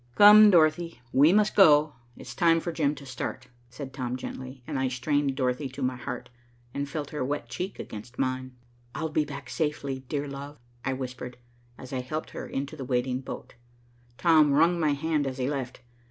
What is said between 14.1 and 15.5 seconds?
Tom wrung my hand as he